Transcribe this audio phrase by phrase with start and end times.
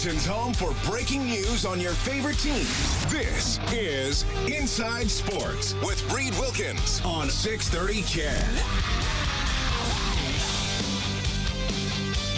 [0.00, 3.04] Home for breaking news on your favorite teams.
[3.12, 8.42] This is Inside Sports with Reed Wilkins on 630 CHED.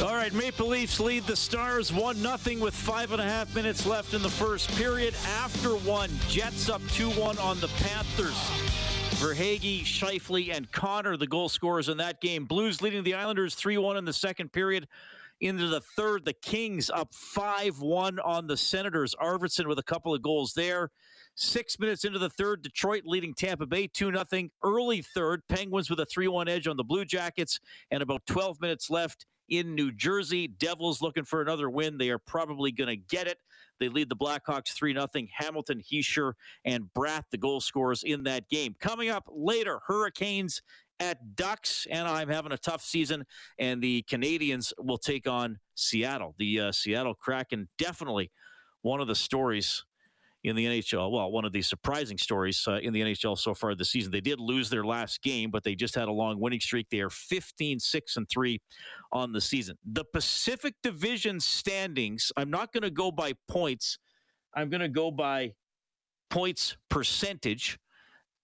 [0.02, 3.86] All right, Maple Leafs lead the Stars 1 0 with five and a half minutes
[3.86, 5.14] left in the first period.
[5.28, 8.34] After one, Jets up 2 1 on the Panthers.
[9.20, 12.44] Verhaeghe, Scheifele, and Connor, the goal scorers in that game.
[12.44, 14.88] Blues leading the Islanders 3 1 in the second period.
[15.42, 19.12] Into the third, the Kings up 5 1 on the Senators.
[19.20, 20.92] Arvidsson with a couple of goals there.
[21.34, 24.48] Six minutes into the third, Detroit leading Tampa Bay 2 0.
[24.62, 27.58] Early third, Penguins with a 3 1 edge on the Blue Jackets.
[27.90, 30.46] And about 12 minutes left in New Jersey.
[30.46, 31.98] Devils looking for another win.
[31.98, 33.38] They are probably going to get it.
[33.80, 35.08] They lead the Blackhawks 3 0.
[35.36, 38.76] Hamilton, Hischier, and Bratt, the goal scorers in that game.
[38.78, 40.62] Coming up later, Hurricanes
[41.02, 41.86] at Ducks.
[41.90, 43.24] Anaheim having a tough season,
[43.58, 46.34] and the Canadiens will take on Seattle.
[46.38, 48.30] The uh, Seattle Kraken definitely
[48.82, 49.84] one of the stories
[50.44, 51.10] in the NHL.
[51.10, 54.12] Well, one of the surprising stories uh, in the NHL so far this season.
[54.12, 56.88] They did lose their last game, but they just had a long winning streak.
[56.90, 58.60] They are 15 6 and 3
[59.12, 59.76] on the season.
[59.84, 63.98] The Pacific Division standings, I'm not going to go by points,
[64.54, 65.54] I'm going to go by
[66.30, 67.78] points percentage.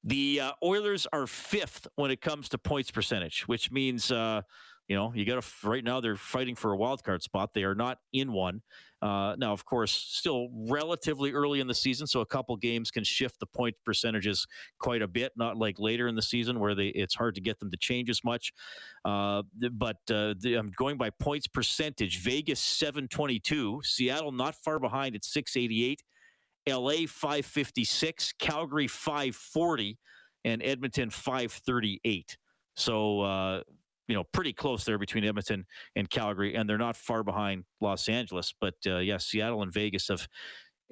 [0.04, 4.42] The uh, Oilers are fifth when it comes to points percentage, which means, uh,
[4.86, 7.52] you know, you got to, right now they're fighting for a wild card spot.
[7.52, 8.62] They are not in one.
[9.00, 13.04] Uh, now, of course, still relatively early in the season, so a couple games can
[13.04, 14.46] shift the point percentages
[14.80, 15.32] quite a bit.
[15.36, 18.10] Not like later in the season where they it's hard to get them to change
[18.10, 18.52] as much.
[19.04, 19.42] Uh,
[19.72, 22.20] but uh, the, I'm going by points percentage.
[22.20, 26.02] Vegas 722, Seattle not far behind at 688.
[26.68, 29.98] LA 556, Calgary 540,
[30.44, 32.36] and Edmonton 538.
[32.76, 33.62] So, uh,
[34.06, 38.08] you know, pretty close there between Edmonton and Calgary, and they're not far behind Los
[38.08, 38.54] Angeles.
[38.58, 40.26] But uh, yeah, Seattle and Vegas have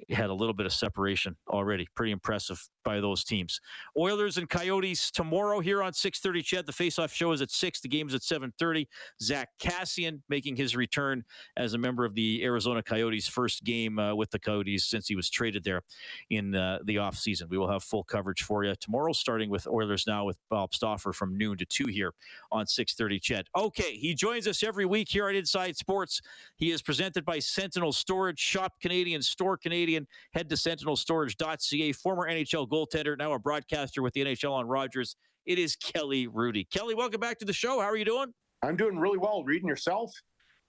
[0.09, 1.87] had a little bit of separation already.
[1.95, 3.59] Pretty impressive by those teams.
[3.97, 6.43] Oilers and Coyotes tomorrow here on 6:30.
[6.43, 7.81] CHED, the face-off show is at six.
[7.81, 8.87] The game is at 7:30.
[9.21, 11.23] Zack Kassian making his return
[11.57, 15.15] as a member of the Arizona Coyotes' first game uh, with the Coyotes since he
[15.15, 15.81] was traded there
[16.29, 17.49] in uh, the offseason.
[17.49, 21.11] We will have full coverage for you tomorrow, starting with Oilers now with Bob Stauffer
[21.11, 22.13] from noon to two here
[22.51, 23.19] on 6:30.
[23.19, 23.47] CHED.
[23.57, 26.21] Okay, he joins us every week here at Inside Sports.
[26.55, 28.39] He is presented by Sentinel Storage.
[28.39, 29.86] Shop Canadian, store Canadian.
[29.95, 31.91] Head to sentinelstorage.ca.
[31.93, 35.15] Former NHL goaltender, now a broadcaster with the NHL on Rogers.
[35.45, 36.69] It is Kelly Hrudey.
[36.69, 37.79] Kelly, welcome back to the show.
[37.79, 38.33] How are you doing?
[38.63, 39.43] I'm doing really well.
[39.43, 40.11] Reading yourself?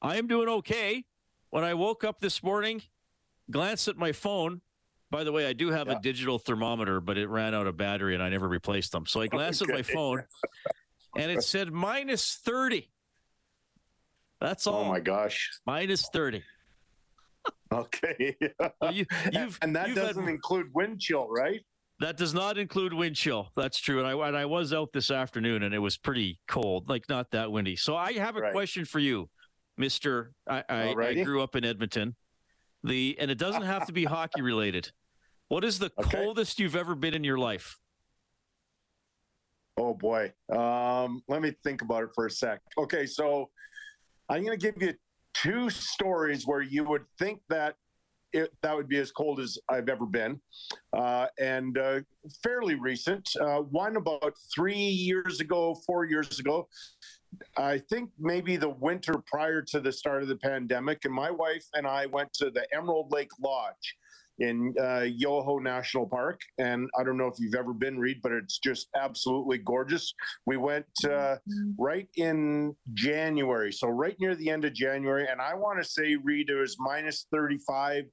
[0.01, 1.05] I am doing okay.
[1.51, 2.83] When I woke up this morning,
[3.51, 4.61] glanced at my phone.
[5.11, 5.97] By the way, I do have yeah.
[5.97, 9.07] a digital thermometer, but it ran out of battery and I never replaced them.
[9.07, 9.73] So I glanced okay.
[9.73, 10.23] at my phone
[11.17, 12.89] and it said minus 30.
[14.41, 14.85] That's oh all.
[14.85, 15.51] Oh my gosh.
[15.67, 16.43] Minus 30.
[17.73, 18.35] Okay.
[18.91, 19.07] you,
[19.63, 21.61] and that doesn't had, include wind chill, right?
[22.01, 23.51] That does not include wind chill.
[23.57, 23.99] That's true.
[23.99, 27.31] And I and I was out this afternoon and it was pretty cold, like not
[27.33, 27.77] that windy.
[27.77, 28.53] So I have a right.
[28.53, 29.29] question for you,
[29.77, 30.33] Mister.
[30.49, 32.15] I, I, I, grew up in Edmonton.
[32.85, 34.91] The and it doesn't have to be hockey related.
[35.49, 36.19] What is the okay.
[36.19, 37.79] coldest you've ever been in your life?
[39.77, 40.33] Oh boy.
[40.51, 42.61] Um, let me think about it for a sec.
[42.77, 43.51] Okay, so
[44.29, 44.95] I'm going to give you
[45.43, 47.77] two stories where you would think that
[48.33, 50.41] it, that would be as cold as I've ever been,
[50.93, 52.01] uh, and uh,
[52.43, 53.29] fairly recent.
[53.41, 56.69] Uh, one about three years ago, four years ago.
[57.57, 61.65] I think maybe the winter prior to the start of the pandemic, and my wife
[61.75, 63.97] and I went to the Emerald Lake Lodge
[64.39, 66.41] in uh, Yoho National Park.
[66.59, 70.13] And I don't know if you've ever been, Reed, but it's just absolutely gorgeous.
[70.47, 71.71] We went uh, mm-hmm.
[71.79, 75.27] right in January, so right near the end of January.
[75.31, 78.05] And I want to say, Reed, it was minus 35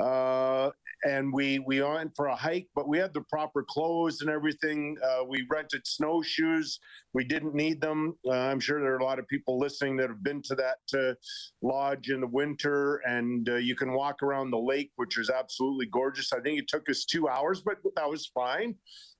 [0.00, 0.70] uh,
[1.06, 4.96] and we we went for a hike, but we had the proper clothes and everything.
[5.02, 6.80] Uh, we rented snowshoes.
[7.14, 8.16] We didn't need them.
[8.26, 10.98] Uh, I'm sure there are a lot of people listening that have been to that
[10.98, 11.14] uh,
[11.62, 15.86] lodge in the winter, and uh, you can walk around the lake, which is absolutely
[15.86, 16.32] gorgeous.
[16.32, 18.74] I think it took us two hours, but that was fine.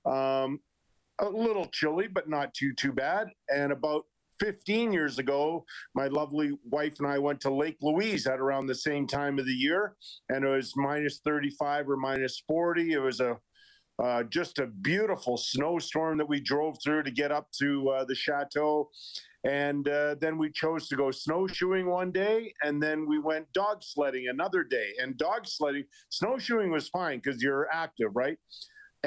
[0.05, 0.59] Um,
[1.21, 3.29] a little chilly, but not too too bad.
[3.49, 4.07] And about
[4.41, 8.75] 15 years ago, my lovely wife and I went to Lake Louise at around the
[8.75, 9.95] same time of the year,
[10.29, 12.93] and it was minus 35 or minus 40.
[12.93, 13.39] It was a
[14.03, 18.15] uh, just a beautiful snowstorm that we drove through to get up to uh, the
[18.15, 18.91] chateau.
[19.45, 23.83] And uh, then we chose to go snowshoeing one day, and then we went dog
[23.83, 24.91] sledding another day.
[25.01, 28.39] And dog sledding, snowshoeing was fine because you're active, right?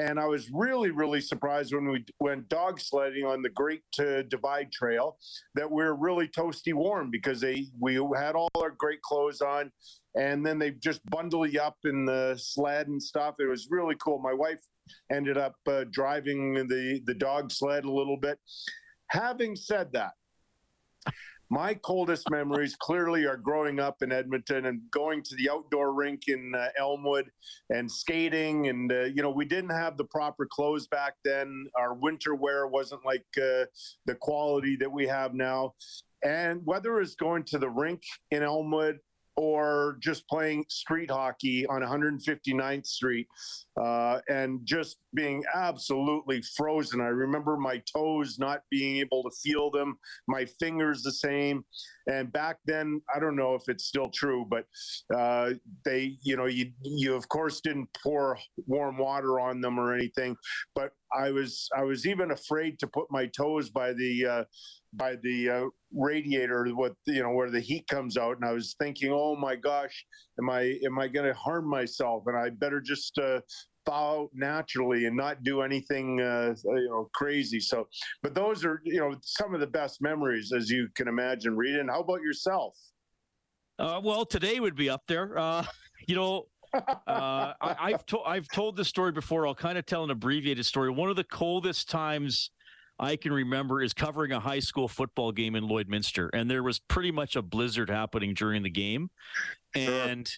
[0.00, 4.22] And I was really, really surprised when we went dog sledding on the Great uh,
[4.22, 5.18] Divide Trail
[5.56, 9.70] that we are really toasty warm because they we had all our great clothes on,
[10.14, 13.34] and then they just bundle you up in the sled and stuff.
[13.40, 14.18] It was really cool.
[14.20, 14.60] My wife
[15.12, 18.38] ended up uh, driving the the dog sled a little bit.
[19.10, 20.12] Having said that,
[21.50, 26.28] my coldest memories clearly are growing up in Edmonton and going to the outdoor rink
[26.28, 27.28] in uh, Elmwood
[27.70, 28.68] and skating.
[28.68, 31.66] And, uh, you know, we didn't have the proper clothes back then.
[31.76, 33.66] Our winter wear wasn't like uh,
[34.06, 35.74] the quality that we have now.
[36.24, 38.98] And whether it's going to the rink in Elmwood
[39.36, 43.26] or just playing street hockey on 159th Street
[43.80, 47.00] uh, and just being absolutely frozen.
[47.00, 49.98] I remember my toes not being able to feel them,
[50.28, 51.64] my fingers the same.
[52.10, 54.64] And back then, I don't know if it's still true, but
[55.16, 55.52] uh,
[55.84, 58.36] they, you know, you you of course didn't pour
[58.66, 60.36] warm water on them or anything.
[60.74, 64.44] But I was I was even afraid to put my toes by the uh,
[64.92, 68.76] by the uh, radiator what you know where the heat comes out and i was
[68.80, 70.04] thinking oh my gosh
[70.40, 73.40] am i am i going to harm myself and i better just uh,
[73.88, 77.86] out naturally and not do anything uh, you know crazy so
[78.22, 81.76] but those are you know some of the best memories as you can imagine Reed.
[81.76, 82.76] and how about yourself
[83.78, 85.64] uh, well today would be up there uh,
[86.06, 89.44] you know uh, I, have told I've told this story before.
[89.44, 90.88] I'll kind of tell an abbreviated story.
[90.88, 92.52] One of the coldest times
[93.00, 96.78] I can remember is covering a high school football game in Lloydminster, and there was
[96.78, 99.10] pretty much a blizzard happening during the game,
[99.74, 99.92] sure.
[99.92, 100.30] and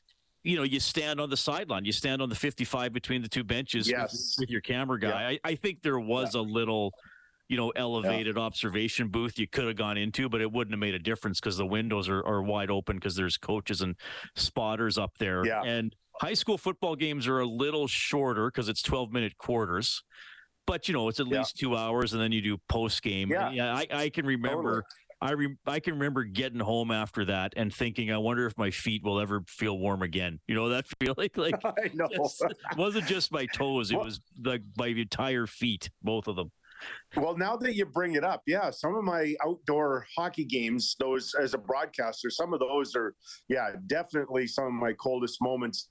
[0.42, 3.44] you know you stand on the sideline, you stand on the 55 between the two
[3.44, 4.36] benches yes.
[4.38, 5.08] with, with, your camera guy.
[5.08, 5.38] Yeah.
[5.44, 6.40] I, I, think there was yeah.
[6.40, 6.92] a little.
[7.48, 8.42] You know, elevated yeah.
[8.44, 11.58] observation booth you could have gone into, but it wouldn't have made a difference because
[11.58, 13.94] the windows are, are wide open because there's coaches and
[14.36, 15.44] spotters up there.
[15.44, 15.62] Yeah.
[15.62, 20.02] And high school football games are a little shorter because it's 12 minute quarters
[20.66, 21.38] but you know it's at yeah.
[21.38, 23.30] least two hours, and then you do post game.
[23.30, 23.74] Yeah, yeah.
[23.74, 24.62] I, I can remember.
[24.62, 24.82] Totally.
[25.22, 28.72] I re- I can remember getting home after that and thinking, I wonder if my
[28.72, 30.40] feet will ever feel warm again.
[30.48, 34.20] You know that feeling like I know it wasn't just my toes; it well, was
[34.44, 36.50] like my entire feet, both of them.
[37.16, 41.34] Well, now that you bring it up, yeah, some of my outdoor hockey games, those
[41.34, 43.14] as a broadcaster, some of those are,
[43.48, 45.90] yeah, definitely some of my coldest moments.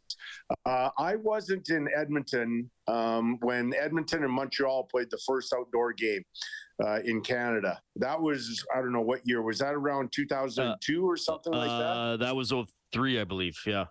[0.66, 6.24] Uh, I wasn't in Edmonton um, when Edmonton and Montreal played the first outdoor game
[6.84, 7.80] uh, in Canada.
[7.98, 11.70] That was, I don't know what year, was that around 2002 uh, or something like
[11.70, 11.74] that?
[11.74, 12.52] Uh, that was
[12.94, 13.86] 03, I believe, yeah.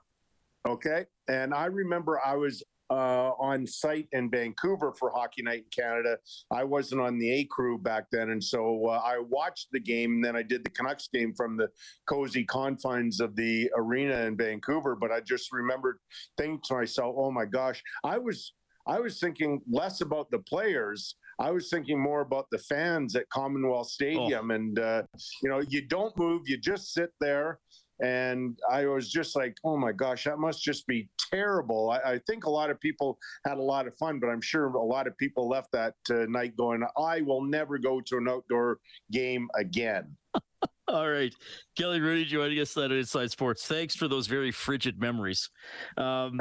[0.66, 1.06] Okay.
[1.28, 6.18] And I remember I was uh, on site in Vancouver for Hockey Night in Canada.
[6.50, 10.14] I wasn't on the A crew back then, and so uh, I watched the game.
[10.14, 11.68] And then I did the Canucks game from the
[12.08, 14.96] cozy confines of the arena in Vancouver.
[14.96, 15.98] But I just remembered
[16.36, 18.52] thinking to myself, "Oh my gosh!" I was
[18.86, 21.16] I was thinking less about the players.
[21.38, 24.54] I was thinking more about the fans at Commonwealth Stadium, oh.
[24.54, 25.02] and uh,
[25.42, 27.60] you know, you don't move, you just sit there
[28.02, 31.90] and I was just like, oh my gosh, that must just be terrible.
[31.90, 34.66] I, I, think a lot of people had a lot of fun, but I'm sure
[34.66, 38.28] a lot of people left that uh, night going, I will never go to an
[38.28, 38.78] outdoor
[39.12, 40.16] game again.
[40.88, 41.32] All right.
[41.78, 43.66] Kelly Hrudey joining us on Inside Sports.
[43.66, 45.48] Thanks for those very frigid memories.
[45.96, 46.40] Um,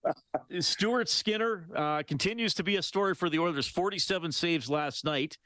[0.60, 3.66] Stuart Skinner uh, continues to be a story for the Oilers.
[3.66, 5.38] 47 saves last night.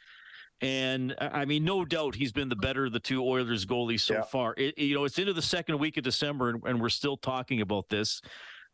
[0.63, 4.15] And I mean, no doubt he's been the better of the two Oilers goalies so
[4.15, 4.23] yeah.
[4.23, 4.55] far.
[4.59, 7.63] It, you know, it's into the second week of December, and, and we're still talking
[7.63, 8.21] about this.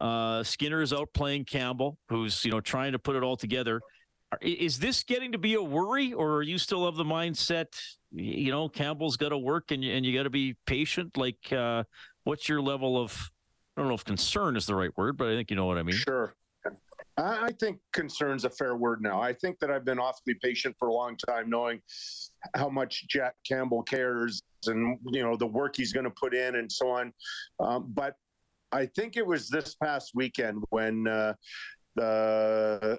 [0.00, 3.80] Uh, Skinner is out playing Campbell, who's you know trying to put it all together.
[4.42, 7.66] Is this getting to be a worry, or are you still of the mindset?
[8.12, 11.16] You know, Campbell's got to work, and and you got to be patient.
[11.16, 11.84] Like, uh,
[12.24, 13.30] what's your level of?
[13.76, 15.78] I don't know if concern is the right word, but I think you know what
[15.78, 15.96] I mean.
[15.96, 16.34] Sure.
[17.18, 19.20] I think concern's a fair word now.
[19.20, 21.80] I think that I've been awfully patient for a long time, knowing
[22.54, 26.56] how much Jack Campbell cares and you know the work he's going to put in
[26.56, 27.12] and so on.
[27.61, 28.14] Um, but
[28.73, 31.35] I think it was this past weekend when uh,
[31.94, 32.99] the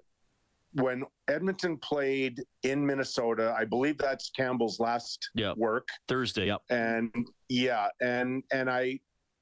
[0.73, 3.53] when Edmonton played in Minnesota.
[3.57, 5.57] I believe that's Campbell's last yep.
[5.57, 6.47] work Thursday.
[6.47, 6.61] Yep.
[6.69, 7.11] And
[7.49, 8.99] yeah, and and I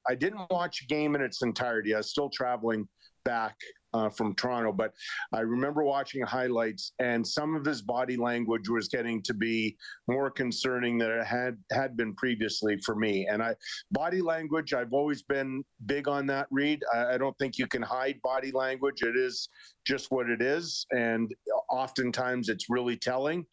[0.08, 1.94] I didn't watch a game in its entirety.
[1.94, 2.86] I was still traveling
[3.26, 3.56] back
[3.92, 4.92] uh, from Toronto, but
[5.32, 10.30] I remember watching highlights, and some of his body language was getting to be more
[10.30, 13.26] concerning than it had had been previously for me.
[13.26, 13.54] And I,
[13.90, 16.46] body language, I've always been big on that.
[16.50, 19.02] Reed, I, I don't think you can hide body language.
[19.02, 19.48] It is
[19.86, 21.34] just what it is, and
[21.70, 23.44] oftentimes it's really telling.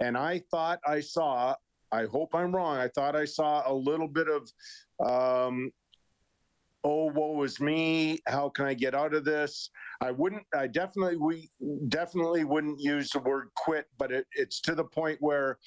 [0.00, 1.54] And I thought I saw.
[1.92, 2.78] I hope I'm wrong.
[2.78, 4.42] I thought I saw a little bit of
[5.06, 5.70] um,
[6.84, 8.18] oh woe is me.
[8.26, 9.70] How can i get out of this?
[10.00, 11.50] I wouldn't i definitely we
[11.88, 15.58] definitely wouldn't use the word quit but it, it's to the point where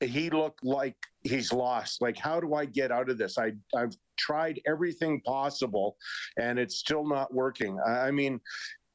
[0.00, 2.02] he looked like he's lost.
[2.02, 3.38] Like how do i get out of this?
[3.38, 5.96] I i've tried everything possible
[6.38, 7.78] and it's still not working.
[7.86, 8.40] I mean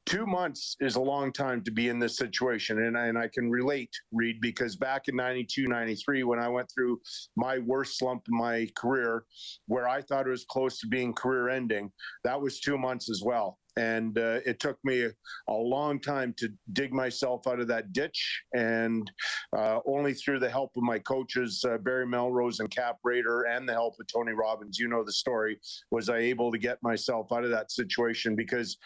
[0.06, 2.84] two months is a long time to be in this situation.
[2.84, 6.70] And I, and I can relate, Reed, because back in 92, 93, when I went
[6.72, 7.00] through
[7.36, 9.24] my worst slump in my career,
[9.66, 11.90] where I thought it was close to being career ending,
[12.24, 13.58] that was two months as well.
[13.78, 18.42] And uh, it took me a, long time to dig myself out of that ditch.
[18.54, 19.10] And
[19.56, 23.66] uh, only through the help of my coaches, uh, Barry Melrose and Cap Raeder, and
[23.66, 25.58] the help of Tony Robbins, you know the story,
[25.90, 28.76] was I able to get myself out of that situation because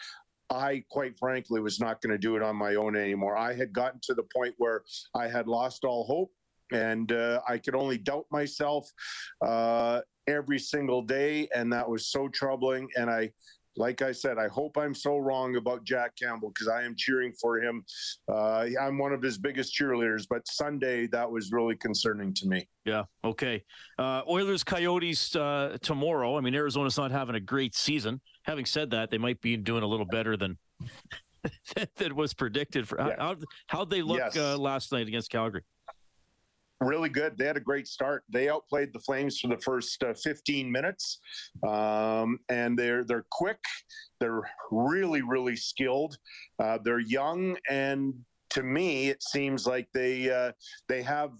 [0.49, 3.37] I quite frankly was not going to do it on my own anymore.
[3.37, 4.83] I had gotten to the point where
[5.15, 6.31] I had lost all hope
[6.71, 8.89] and uh, I could only doubt myself
[9.45, 11.47] uh, every single day.
[11.55, 12.89] And that was so troubling.
[12.95, 13.31] And I,
[13.77, 17.31] like I said, I hope I'm so wrong about Jack Campbell because I am cheering
[17.39, 17.85] for him.
[18.27, 22.67] Uh, I'm one of his biggest cheerleaders, but Sunday that was really concerning to me.
[22.85, 23.03] Yeah.
[23.23, 23.63] Okay.
[23.99, 26.37] Uh, Oilers Coyotes uh, tomorrow.
[26.37, 28.19] I mean, Arizona's not having a great season.
[28.47, 30.57] Having said that, they might be doing a little better than
[31.97, 32.87] that was predicted.
[32.87, 33.15] For yeah.
[33.19, 33.35] how
[33.67, 34.37] how they look yes.
[34.37, 35.63] Uh, last night against Calgary
[36.79, 37.37] really good.
[37.37, 38.23] They had a great start.
[38.29, 41.19] They outplayed the Flames for the first uh, 15 minutes,
[41.67, 43.59] um, and they're they're quick.
[44.19, 46.17] They're really really skilled.
[46.59, 48.13] Uh, they're young, and
[48.51, 50.51] to me, it seems like they uh,
[50.87, 51.31] they have.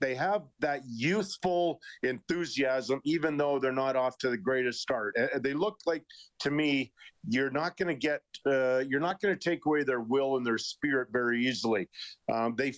[0.00, 5.16] They have that youthful enthusiasm, even though they're not off to the greatest start.
[5.40, 6.04] They look like,
[6.40, 6.92] to me,
[7.28, 10.46] you're not going to get, uh, you're not going to take away their will and
[10.46, 11.88] their spirit very easily.
[12.32, 12.74] Um, they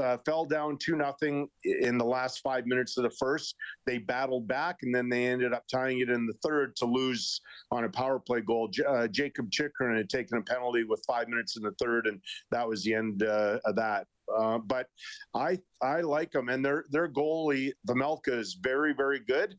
[0.00, 3.56] uh, fell down two nothing in the last five minutes of the first.
[3.86, 7.40] They battled back, and then they ended up tying it in the third to lose
[7.70, 8.68] on a power play goal.
[8.68, 12.20] J- uh, Jakob Chychrun had taken a penalty with five minutes in the third, and
[12.52, 14.06] that was the end uh, of that.
[14.38, 14.86] Uh, but
[15.34, 19.56] I I like them, and their their goalie Vejmelka is very very good.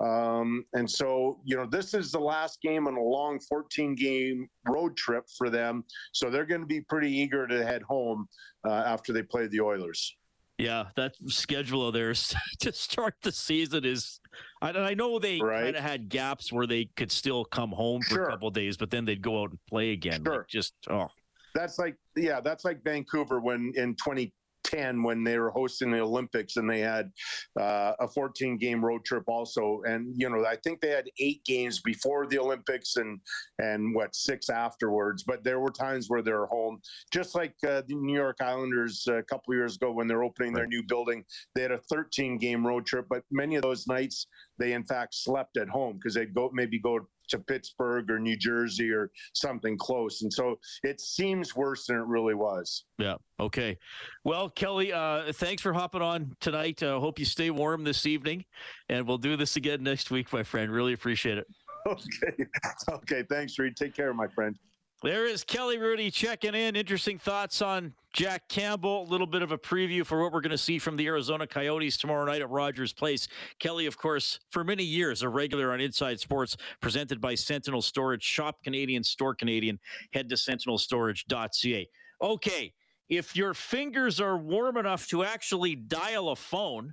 [0.00, 4.48] Um, and so, you know, this is the last game on a long 14 game
[4.66, 5.84] road trip for them.
[6.12, 8.26] So they're going to be pretty eager to head home
[8.66, 10.16] uh, after they play the Oilers.
[10.56, 14.20] Yeah, that schedule of theirs to start the season is.
[14.60, 15.64] I, I know they right.
[15.64, 18.24] kind of had gaps where they could still come home for sure.
[18.24, 20.22] a couple days, but then they'd go out and play again.
[20.24, 20.38] Sure.
[20.38, 21.08] Like just oh,
[21.54, 26.56] that's like yeah, that's like Vancouver when in 2010 when they were hosting the Olympics
[26.56, 27.10] and they had
[27.58, 29.82] uh, a 14 game road trip also.
[29.86, 33.20] And, you know, I think they had eight games before the Olympics and,
[33.58, 35.24] and what, six afterwards.
[35.26, 36.80] But there were times where they were home,
[37.12, 40.60] just like uh, the New York Islanders a couple years ago when they're opening right.
[40.60, 41.24] their new building.
[41.54, 44.26] They had a 13 game road trip, but many of those nights
[44.60, 47.00] they in fact slept at home because they'd go maybe go
[47.30, 50.22] to Pittsburgh or New Jersey or something close.
[50.22, 52.84] And so it seems worse than it really was.
[52.98, 53.16] Yeah.
[53.38, 53.78] Okay.
[54.24, 56.82] Well, Kelly, uh, thanks for hopping on tonight.
[56.82, 58.44] Uh, hope you stay warm this evening,
[58.88, 60.70] and we'll do this again next week, my friend.
[60.70, 61.46] Really appreciate it.
[61.86, 62.44] Okay.
[62.90, 63.24] Okay.
[63.30, 63.74] Thanks, Reed.
[63.74, 64.54] Take care, my friend.
[65.02, 66.76] There is Kelly Hrudey checking in.
[66.76, 69.04] Interesting thoughts on Jack Campbell.
[69.04, 71.46] A little bit of a preview for what we're going to see from the Arizona
[71.46, 73.26] Coyotes tomorrow night at Rogers Place.
[73.58, 78.22] Kelly, of course, for many years, a regular on Inside Sports, presented by Sentinel Storage.
[78.22, 79.78] Shop Canadian, store Canadian.
[80.12, 81.88] Head to sentinelstorage.ca.
[82.20, 82.74] Okay,
[83.08, 86.92] if your fingers are warm enough to actually dial a phone,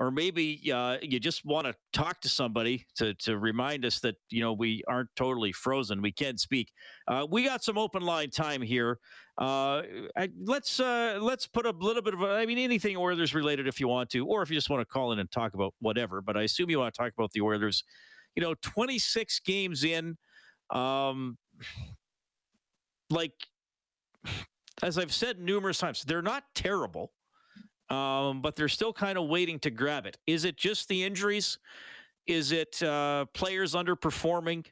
[0.00, 4.16] or maybe uh, you just want to talk to somebody to, to remind us that
[4.30, 6.72] you know we aren't totally frozen we can speak.
[7.06, 8.98] Uh, we got some open line time here.
[9.38, 9.82] Uh,
[10.16, 13.78] I, let's uh, let's put a little bit of i mean anything Oilers related if
[13.78, 16.20] you want to or if you just want to call in and talk about whatever
[16.22, 17.84] but I assume you want to talk about the Oilers.
[18.34, 20.16] You know 26 games in
[20.70, 21.36] um,
[23.10, 23.32] like
[24.82, 27.12] as I've said numerous times they're not terrible
[27.90, 30.18] um, but they're still kind of waiting to grab it.
[30.26, 31.58] Is it just the injuries?
[32.26, 34.66] Is it uh, players underperforming?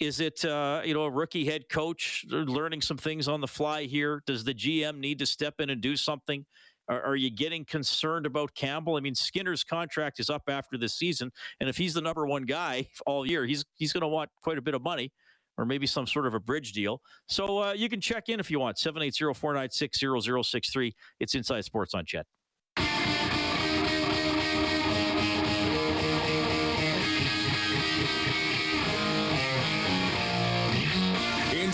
[0.00, 3.84] Is it uh, you know a rookie head coach learning some things on the fly
[3.84, 4.22] here?
[4.26, 6.46] Does the GM need to step in and do something?
[6.88, 8.96] Are, are you getting concerned about Campbell?
[8.96, 12.44] I mean, Skinner's contract is up after this season, and if he's the number one
[12.44, 15.12] guy all year, he's he's going to want quite a bit of money.
[15.58, 17.00] or maybe some sort of a bridge deal.
[17.28, 18.78] So uh, you can check in if you want.
[18.78, 20.94] 780 496 0063.
[21.20, 22.24] It's Inside Sports on CHED.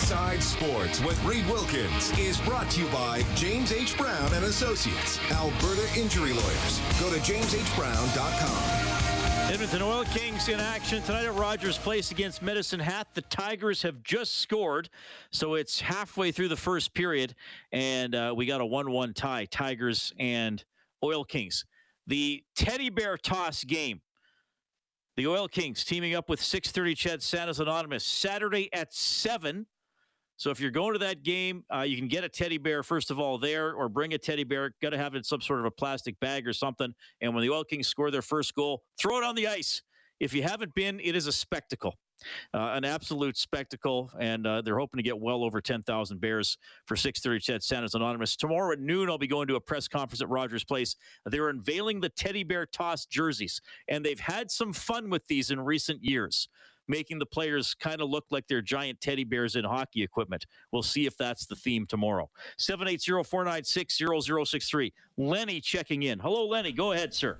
[0.09, 3.95] Inside Sports with Reed Wilkins is brought to you by James H.
[3.95, 6.81] Brown and Associates, Alberta Injury Lawyers.
[6.99, 9.53] Go to jameshbrown.com.
[9.53, 13.09] Edmonton Oil Kings in action tonight at Rogers Place against Medicine Hat.
[13.13, 14.89] The Tigers have just scored,
[15.29, 17.35] so it's halfway through the first period,
[17.71, 20.65] and uh, we got a 1 1 tie, Tigers and
[21.03, 21.65] Oil Kings.
[22.07, 24.01] The teddy bear toss game.
[25.17, 29.67] The Oil Kings teaming up with 630 CHED Santa's Anonymous Saturday at 7.
[30.39, 33.11] So if you're going to that game, uh, you can get a teddy bear first
[33.11, 34.73] of all there, or bring a teddy bear.
[34.81, 36.93] Got to have it in some sort of a plastic bag or something.
[37.19, 39.81] And when the Oil Kings score their first goal, throw it on the ice.
[40.21, 41.95] If you haven't been, it is a spectacle,
[42.53, 44.11] uh, an absolute spectacle.
[44.17, 48.37] And uh, they're hoping to get well over 10,000 bears for 6:30 CHED Santa's Anonymous
[48.37, 49.09] tomorrow at noon.
[49.09, 50.95] I'll be going to a press conference at Rogers Place.
[51.25, 55.59] They're unveiling the teddy bear toss jerseys, and they've had some fun with these in
[55.59, 56.47] recent years
[56.89, 60.45] making the players kind of look like they're giant teddy bears in hockey equipment.
[60.71, 62.29] We'll see if that's the theme tomorrow.
[62.57, 64.91] 780-496-0063.
[65.17, 66.19] Lenny checking in.
[66.19, 66.73] Hello, Lenny.
[66.73, 67.37] Go ahead, sir.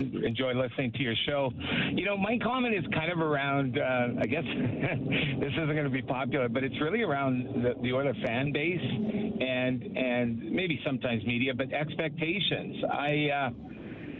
[0.00, 1.52] enjoy listening to your show.
[1.92, 3.78] You know, my comment is kind of around.
[3.78, 4.42] Uh, I guess
[5.40, 8.80] this isn't going to be popular, but it's really around the, the Oiler fan base
[8.80, 12.82] and and maybe sometimes media, but expectations.
[12.90, 13.28] I.
[13.30, 13.50] Uh,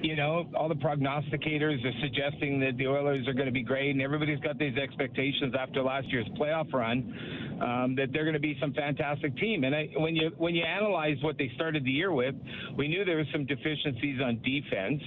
[0.02, 3.90] you know, all the prognosticators are suggesting that the Oilers are going to be great,
[3.90, 8.40] and everybody's got these expectations after last year's playoff run um, that they're going to
[8.40, 9.64] be some fantastic team.
[9.64, 12.34] And I, when you when you analyze what they started the year with,
[12.76, 15.02] we knew there was some deficiencies on defense.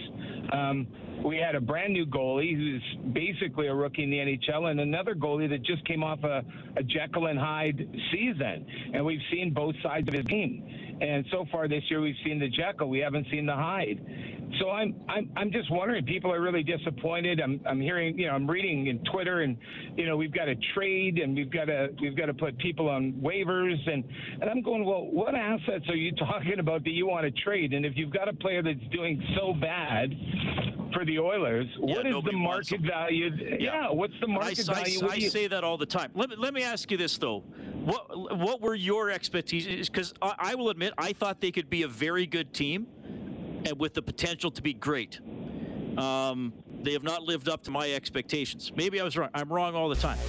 [0.54, 0.88] Um,
[1.26, 5.16] we had a brand new goalie who's basically a rookie in the NHL, and another
[5.16, 6.44] goalie that just came off a,
[6.78, 8.66] a Jekyll and Hyde season.
[8.94, 10.85] And we've seen both sides of his game.
[11.02, 12.90] And so far this year, we've seen the Jekyll.
[12.90, 14.00] We haven't seen the Hyde.
[14.60, 16.06] So I'm I'm I'm just wondering.
[16.06, 17.42] People are really disappointed.
[17.42, 19.58] I'm I'm hearing you know I'm reading in Twitter and
[19.98, 22.88] you know we've got to trade and we've got to we've got to put people
[22.88, 24.04] on waivers and
[24.40, 27.74] and I'm going well what assets are you talking about that you want to trade
[27.74, 30.16] and if you've got a player that's doing so bad
[30.94, 33.30] for the Oilers, Yeah, what is the market value?
[33.60, 35.08] Yeah, what's the market I- value?
[35.10, 36.12] I do say that all the time.
[36.16, 37.44] Let me, let me ask you this though:
[37.86, 39.90] what what were your expectations?
[39.90, 42.88] Because I, I will admit, I thought they could be a very good team,
[43.66, 45.20] and with the potential to be great.
[45.98, 48.72] Um, they have not lived up to my expectations.
[48.76, 49.30] Maybe I was wrong.
[49.34, 50.20] I'm wrong all the time.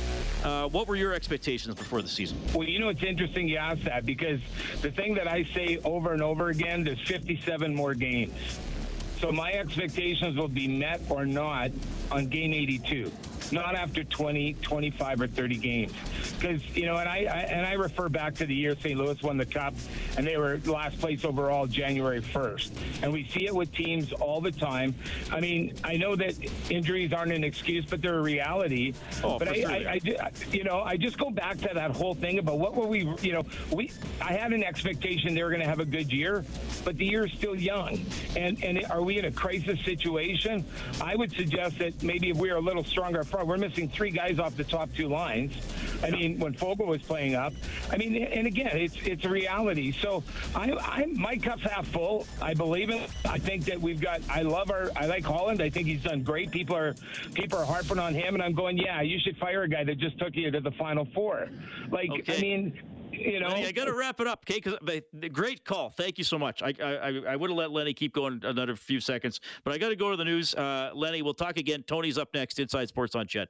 [0.43, 2.39] Uh, what were your expectations before the season?
[2.55, 4.41] Well, you know, it's interesting you ask that because
[4.81, 8.33] the thing that I say over and over again, there's 57 more games.
[9.21, 11.71] So my expectations will be met or not
[12.13, 13.11] on game 82,
[13.53, 15.93] not after 20, 25, or 30 games.
[16.39, 18.99] Because you know, and I, I and I refer back to the year St.
[18.99, 19.75] Louis won the cup,
[20.17, 22.71] and they were last place overall January 1st.
[23.03, 24.95] And we see it with teams all the time.
[25.31, 26.35] I mean, I know that
[26.71, 28.95] injuries aren't an excuse, but they're a reality.
[29.23, 30.01] Oh, but I, sure I.
[30.21, 33.13] I, you know, I just go back to that whole thing about what were we,
[33.23, 33.91] you know, we.
[34.21, 36.45] I had an expectation they were going to have a good year,
[36.85, 38.05] but the year is still young,
[38.37, 40.65] and and are we in a crisis situation?
[41.01, 44.11] I would suggest that maybe if we are a little stronger front, we're missing three
[44.11, 45.53] guys off the top two lines.
[46.03, 47.53] I mean, when Foegele was playing up,
[47.91, 49.93] I mean, and again, it's it's a reality.
[49.93, 50.23] So
[50.55, 52.27] I, I my cup's half full.
[52.41, 53.11] I believe it.
[53.27, 54.21] I think that we've got.
[54.31, 54.91] I love our.
[54.97, 55.61] I like Holland.
[55.63, 56.51] I think he's done great.
[56.51, 56.95] People are
[57.35, 59.99] people are harping on him, and I'm going, yeah, you should fire a guy that
[59.99, 61.49] just took you to the final four.
[61.91, 62.37] Like, Okay.
[62.37, 62.81] I mean,
[63.19, 64.61] you know, Lenny, I got to wrap it up, okay?
[64.61, 64.79] Because
[65.33, 65.91] great call.
[65.91, 66.63] Thank you so much.
[66.63, 69.89] I I, I would have let Lenny keep going another few seconds, but I got
[69.89, 70.55] to go to the news.
[70.55, 71.83] Uh, Lenny, we'll talk again.
[71.83, 72.59] Tony's up next.
[72.59, 73.49] Inside Sports on CHED.